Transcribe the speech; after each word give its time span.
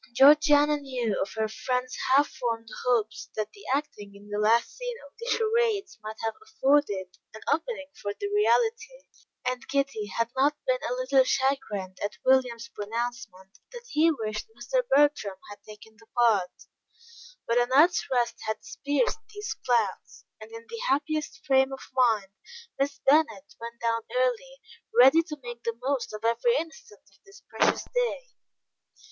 Georgiana 0.15 0.77
knew 0.77 1.21
of 1.21 1.31
her 1.35 1.47
friend's 1.47 1.95
half 2.15 2.27
formed 2.27 2.69
hopes 2.87 3.29
that 3.35 3.51
the 3.53 3.65
acting 3.71 4.15
in 4.15 4.29
the 4.29 4.39
last 4.39 4.75
scene 4.75 4.97
of 5.05 5.13
the 5.19 5.27
charades 5.29 5.99
might 6.01 6.15
have 6.23 6.33
afforded 6.41 7.19
an 7.35 7.41
opening 7.53 7.85
for 7.93 8.11
the 8.19 8.27
reality, 8.33 9.03
and 9.45 9.67
Kitty 9.67 10.07
had 10.07 10.31
not 10.35 10.57
been 10.65 10.81
a 10.89 10.93
little 10.93 11.23
chagrined 11.23 11.99
at 12.03 12.17
William's 12.25 12.69
pronouncement 12.69 13.59
that 13.71 13.85
he 13.89 14.09
wished 14.09 14.47
Mr. 14.49 14.81
Bertram 14.89 15.37
had 15.51 15.61
taken 15.61 15.95
the 15.99 16.07
part, 16.17 16.49
but 17.45 17.59
a 17.59 17.67
night's 17.67 18.03
rest 18.09 18.37
had 18.47 18.57
dispersed 18.83 19.19
these 19.31 19.53
clouds, 19.63 20.25
and 20.41 20.51
in 20.51 20.65
the 20.67 20.81
happiest 20.89 21.45
frame 21.45 21.71
of 21.71 21.91
mind, 21.93 22.31
Miss 22.79 22.99
Bennet 23.05 23.53
went 23.59 23.79
down 23.79 24.01
early, 24.15 24.61
ready 24.99 25.21
to 25.21 25.37
make 25.43 25.61
the 25.61 25.77
most 25.79 26.11
of 26.11 26.25
every 26.25 26.55
instant 26.57 27.01
of 27.03 27.23
this 27.23 27.43
precious 27.47 27.83
day. 27.93 28.29